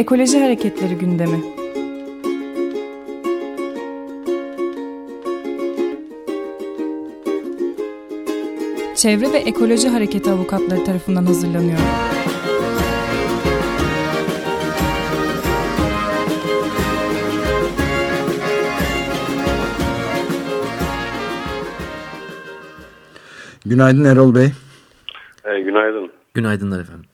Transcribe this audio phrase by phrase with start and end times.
[0.00, 1.40] Ekoloji Hareketleri gündemi.
[8.96, 11.78] Çevre ve Ekoloji Hareketi avukatları tarafından hazırlanıyor.
[23.66, 24.48] Günaydın Erol Bey.
[25.44, 26.10] E, günaydın.
[26.34, 27.09] Günaydınlar efendim.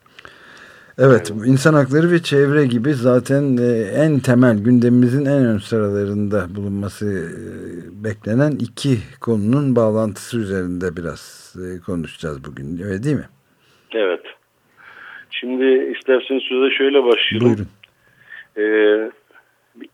[0.99, 3.71] Evet, insan hakları ve çevre gibi zaten e,
[4.05, 11.81] en temel gündemimizin en ön sıralarında bulunması e, beklenen iki konunun bağlantısı üzerinde biraz e,
[11.87, 12.83] konuşacağız bugün.
[12.85, 13.29] Öyle değil mi?
[13.95, 14.23] Evet.
[15.31, 17.49] Şimdi isterseniz söze şöyle başlayalım.
[17.49, 17.69] Buyurun.
[18.59, 19.11] Ee,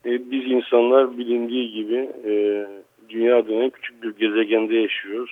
[0.04, 2.32] biz insanlar bilindiği gibi e,
[3.08, 5.30] dünya denen küçük bir gezegende yaşıyoruz.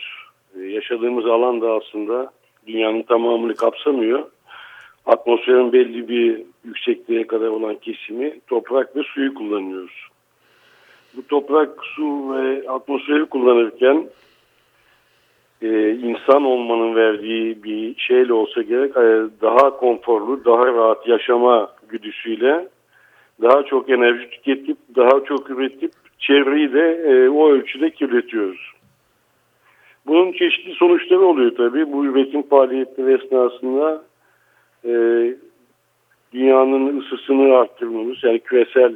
[0.56, 2.32] E, yaşadığımız alan da aslında
[2.66, 4.24] dünyanın tamamını kapsamıyor.
[5.10, 10.08] Atmosferin belli bir yüksekliğe kadar olan kesimi toprak ve suyu kullanıyoruz.
[11.16, 14.06] Bu toprak, su ve atmosferi kullanırken
[15.62, 22.68] e, insan olmanın verdiği bir şeyle olsa gerek e, daha konforlu, daha rahat yaşama güdüsüyle
[23.42, 28.72] daha çok enerji tüketip, daha çok üretip çevreyi de e, o ölçüde kirletiyoruz.
[30.06, 31.92] Bunun çeşitli sonuçları oluyor tabii.
[31.92, 34.09] Bu üretim faaliyetleri esnasında
[34.84, 34.90] e,
[36.32, 38.94] dünyanın ısısını arttırmamız yani küresel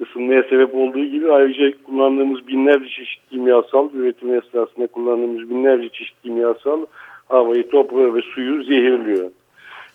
[0.00, 6.86] ısınmaya sebep olduğu gibi ayrıca kullandığımız binlerce çeşit kimyasal üretim esnasında kullandığımız binlerce çeşit kimyasal
[7.28, 9.30] havayı, toprağı ve suyu zehirliyor.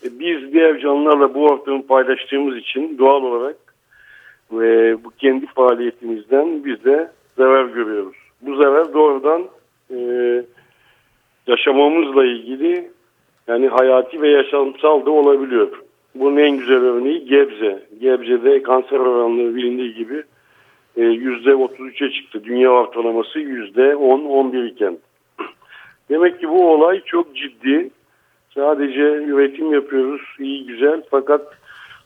[0.03, 3.55] E, biz diğer canlılarla bu ortamı paylaştığımız için doğal olarak
[4.52, 8.16] ve bu kendi faaliyetimizden biz de zarar görüyoruz.
[8.41, 9.43] Bu zarar doğrudan
[9.91, 9.97] e,
[11.47, 12.91] yaşamamızla ilgili
[13.48, 15.68] yani hayati ve yaşamsal da olabiliyor.
[16.16, 17.84] Bunun en güzel örneği Gebze.
[18.00, 20.24] Gebze'de kanser oranları bilindiği gibi
[20.98, 22.44] %33'e çıktı.
[22.44, 24.98] Dünya ortalaması %10-11 iken.
[26.10, 27.89] Demek ki bu olay çok ciddi.
[28.54, 31.42] Sadece üretim yapıyoruz iyi güzel fakat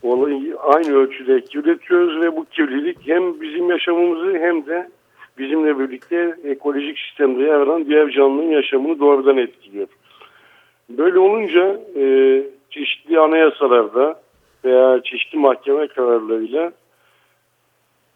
[0.03, 4.89] olayı aynı ölçüde kirletiyoruz ve bu kirlilik hem bizim yaşamımızı hem de
[5.37, 9.87] bizimle birlikte ekolojik sistemde yer alan diğer canlının yaşamını doğrudan etkiliyor.
[10.89, 14.21] Böyle olunca e, çeşitli anayasalarda
[14.65, 16.71] veya çeşitli mahkeme kararlarıyla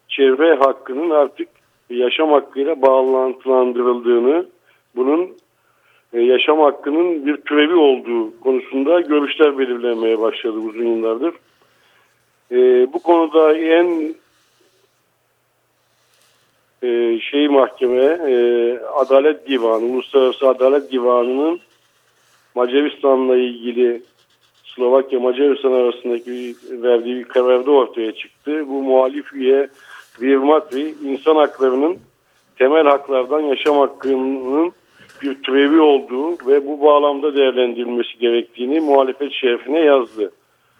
[0.08, 1.48] çevre hakkının artık
[1.90, 4.46] yaşam hakkıyla bağlantılandırıldığını,
[4.96, 5.30] bunun
[6.12, 11.34] e, yaşam hakkının bir türevi olduğu konusunda görüşler belirlenmeye başladı uzun yıllardır.
[12.50, 12.56] E,
[12.92, 14.14] bu konuda en
[16.82, 21.60] e, şey mahkeme, e, Adalet Divanı, Uluslararası Adalet Divanı'nın
[22.54, 24.02] Macaristan'la ilgili
[24.64, 28.68] Slovakya Macaristan arasındaki verdiği bir kararda ortaya çıktı.
[28.68, 29.68] Bu muhalif üye
[30.20, 31.98] Virmatri insan haklarının
[32.58, 34.72] temel haklardan yaşam hakkının
[35.22, 40.32] bir türevi olduğu ve bu bağlamda değerlendirilmesi gerektiğini muhalefet şerefine yazdı.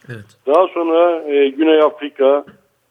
[0.09, 0.25] Evet.
[0.47, 2.45] Daha sonra e, Güney Afrika,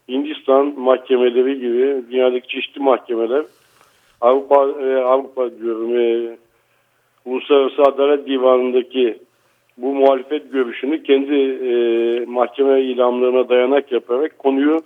[0.10, 3.46] Hindistan mahkemeleri gibi dünyadaki çeşitli mahkemeler
[4.22, 6.38] Avrupa e, Avrupa diyorum e,
[7.26, 9.18] Uluslararası Adalet Divanı'ndaki
[9.78, 11.72] bu muhalefet görüşünü kendi e,
[12.26, 14.82] mahkeme ilamlarına dayanak yaparak konuyu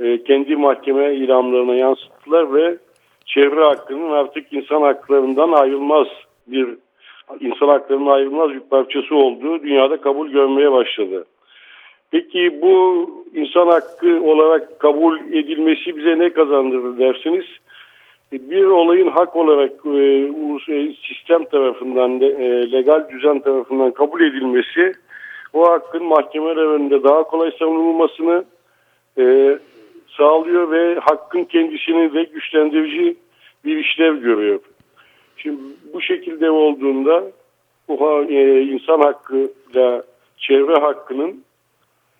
[0.00, 2.76] e, kendi mahkeme ilamlarına yansıttılar ve
[3.26, 6.06] çevre hakkının artık insan haklarından ayrılmaz
[6.46, 6.68] bir
[7.40, 11.24] insan haklarının ayrılmaz bir parçası olduğu dünyada kabul görmeye başladı.
[12.10, 17.44] Peki bu insan hakkı olarak kabul edilmesi bize ne kazandırır dersiniz?
[18.32, 19.98] Bir olayın hak olarak e,
[20.74, 24.92] e, sistem tarafından, e, legal düzen tarafından kabul edilmesi
[25.52, 28.44] o hakkın mahkemeler önünde daha kolay savunulmasını
[29.18, 29.58] e,
[30.16, 33.16] sağlıyor ve hakkın kendisini de güçlendirici
[33.64, 34.60] bir işlev görüyor.
[35.36, 35.60] Şimdi
[35.92, 37.24] bu şekilde olduğunda
[37.88, 40.02] bu e, insan hakkıyla
[40.36, 41.44] çevre hakkının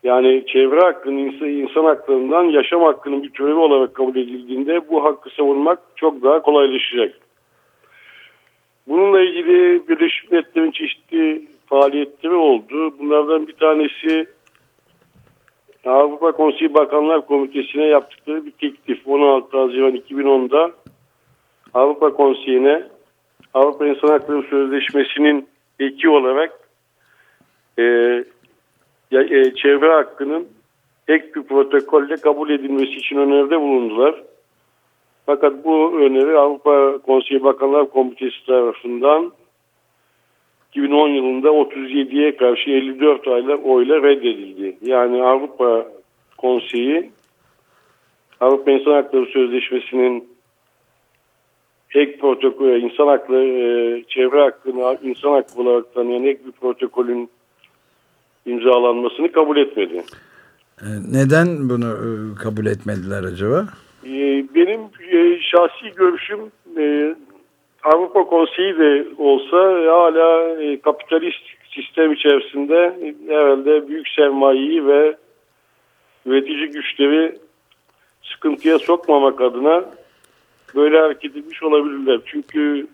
[0.03, 5.79] yani çevre hakkının insan haklarından yaşam hakkının bir türevi olarak kabul edildiğinde bu hakkı savunmak
[5.97, 7.15] çok daha kolaylaşacak.
[8.89, 12.99] Bununla ilgili Birleşmiş Milletler'in çeşitli faaliyetleri oldu.
[12.99, 14.27] Bunlardan bir tanesi
[15.87, 20.71] Avrupa Konseyi Bakanlar Komitesi'ne yaptıkları bir teklif 16 Haziran 2010'da
[21.75, 22.83] Avrupa Konseyi'ne
[23.55, 25.49] Avrupa İnsan Hakları Sözleşmesi'nin
[25.81, 26.61] eki olarak
[27.79, 27.85] e,
[29.57, 30.49] çevre hakkının
[31.07, 34.23] tek bir protokolle kabul edilmesi için öneride bulundular.
[35.27, 39.33] Fakat bu öneri Avrupa Konseyi Bakanlar Komitesi tarafından
[40.71, 44.77] 2010 yılında 37'ye karşı 54 aylar oyla reddedildi.
[44.83, 45.87] Yani Avrupa
[46.39, 47.11] Konseyi
[48.41, 50.29] Avrupa İnsan Hakları Sözleşmesi'nin
[51.95, 57.31] ek protokolü, insan hakları, e, çevre hakkını insan hakkı olarak tanıyan ek bir protokolün
[58.47, 60.03] imzalanmasını kabul etmedi.
[60.83, 62.09] E, neden bunu e,
[62.43, 63.67] kabul etmediler acaba?
[64.55, 64.81] Benim
[65.41, 66.39] şahsi görüşüm
[67.83, 69.57] Avrupa Konseyi de olsa
[69.93, 71.43] hala kapitalist
[71.75, 72.97] sistem içerisinde
[73.29, 75.17] herhalde büyük sermayeyi ve
[76.27, 77.39] üretici güçleri
[78.23, 79.85] sıkıntıya sokmamak adına
[80.75, 82.21] böyle hareket etmiş olabilirler.
[82.27, 82.87] Çünkü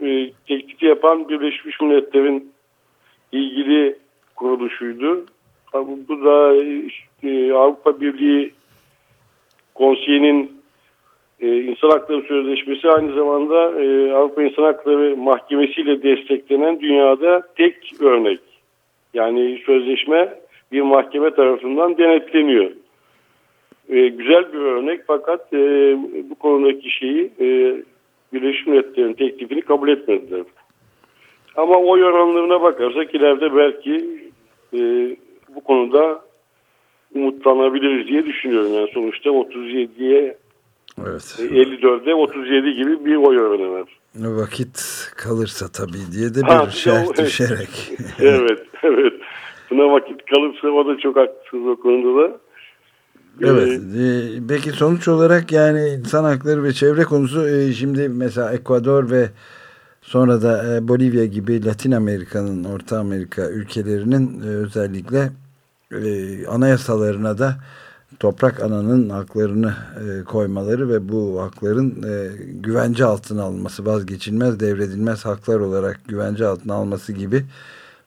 [0.00, 2.52] e, tekliti yapan Birleşmiş Milletler'in
[3.32, 3.98] ilgili
[4.36, 5.24] kuruluşuydu.
[6.08, 6.54] Bu da
[7.22, 8.52] e, Avrupa Birliği
[9.74, 10.60] Konseyi'nin
[11.40, 18.00] e, İnsan Hakları Sözleşmesi aynı zamanda e, Avrupa İnsan Hakları Mahkemesi ile desteklenen dünyada tek
[18.00, 18.40] örnek.
[19.14, 20.34] Yani sözleşme
[20.72, 22.70] bir mahkeme tarafından denetleniyor
[23.88, 25.52] e, güzel bir örnek fakat
[26.30, 27.76] bu konudaki şeyi e,
[28.32, 30.42] Birleşmiş Milletler'in teklifini kabul etmediler.
[31.56, 34.23] Ama oy oranlarına bakarsak ileride belki
[34.74, 35.16] e,
[35.54, 36.24] bu konuda
[37.14, 38.74] umutlanabiliriz diye düşünüyorum.
[38.74, 40.36] Yani sonuçta 37'ye
[41.06, 41.36] evet.
[41.38, 43.88] 54'e 37 gibi bir oy oranı var.
[44.16, 47.92] Vakit kalırsa tabii diye de bir ha, şerh düşerek.
[48.20, 49.12] evet, evet.
[49.70, 52.38] Buna vakit kalırsa o da çok haklısınız o konuda da.
[53.42, 53.80] Evet.
[53.98, 59.28] Ee, peki sonuç olarak yani insan hakları ve çevre konusu e, şimdi mesela Ekvador ve
[60.04, 65.30] sonra da e, Bolivya gibi Latin Amerika'nın, Orta Amerika ülkelerinin e, özellikle
[66.48, 67.56] anayasalarına da
[68.20, 69.74] toprak ananın haklarını
[70.26, 72.04] koymaları ve bu hakların
[72.62, 77.44] güvence altına alınması, vazgeçilmez, devredilmez haklar olarak güvence altına alması gibi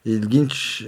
[0.06, 0.86] ilginç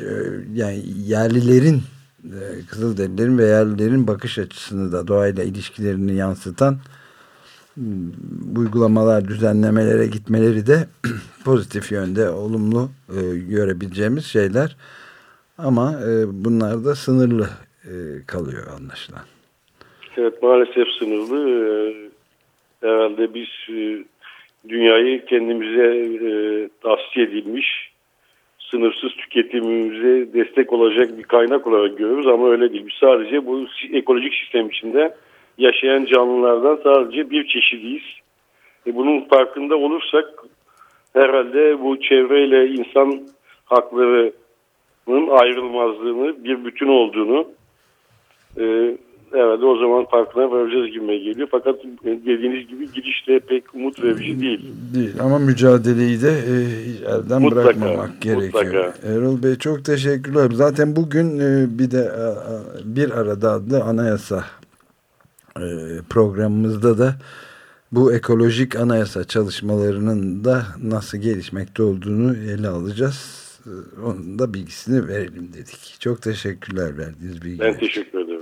[0.53, 1.81] yani yerlilerin
[2.23, 6.77] e, Kızılderililerin ve yerlilerin bakış açısını da doğayla ilişkilerini yansıtan
[8.57, 10.87] uygulamalar, düzenlemelere gitmeleri de
[11.45, 14.75] pozitif yönde olumlu e, görebileceğimiz şeyler.
[15.57, 16.11] Ama e,
[16.45, 17.47] bunlar da sınırlı
[17.83, 17.93] e,
[18.27, 19.23] kalıyor anlaşılan.
[20.17, 21.49] Evet maalesef sınırlı.
[21.49, 22.09] E,
[22.87, 24.03] herhalde biz e,
[24.69, 25.87] dünyayı kendimize
[26.27, 26.31] e,
[26.81, 27.89] tavsiye edilmiş
[28.71, 32.85] sınırsız tüketimimize destek olacak bir kaynak olarak görüyoruz ama öyle değil.
[32.85, 35.15] Biz sadece bu ekolojik sistem içinde
[35.59, 38.03] yaşayan canlılardan sadece bir çeşidiyiz.
[38.87, 40.25] E bunun farkında olursak
[41.13, 43.21] herhalde bu çevreyle insan
[43.65, 47.47] haklarının ayrılmazlığını, bir bütün olduğunu
[48.59, 48.97] e,
[49.31, 51.47] herhalde o zaman farkına varacağız gibi geliyor.
[51.51, 51.75] Fakat
[52.05, 54.61] dediğiniz gibi girişte pek umut verici değil.
[54.95, 56.55] Değil ama mücadeleyi de e,
[57.11, 58.63] elden mutlaka, bırakmamak gerekiyor.
[58.63, 58.93] Mutlaka.
[59.07, 60.49] Erol Bey çok teşekkürler.
[60.51, 62.11] Zaten bugün e, bir de
[62.85, 64.58] bir arada adlı anayasa e,
[66.09, 67.15] programımızda da
[67.91, 73.49] bu ekolojik anayasa çalışmalarının da nasıl gelişmekte olduğunu ele alacağız.
[73.65, 75.95] E, onun da bilgisini verelim dedik.
[75.99, 77.73] Çok teşekkürler verdiğiniz bilgiler.
[77.73, 78.39] Ben teşekkür ederim.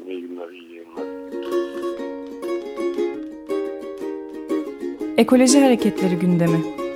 [5.17, 6.86] Ekoloji Hareketleri gündemi.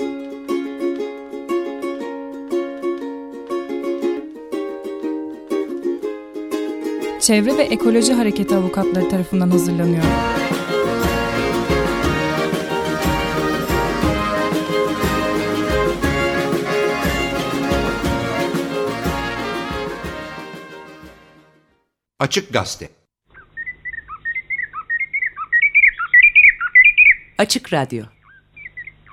[7.31, 10.03] Çevre ve Ekoloji Hareketi avukatları tarafından hazırlanıyor.
[22.19, 22.89] Açık Gazete
[27.37, 28.03] Açık Radyo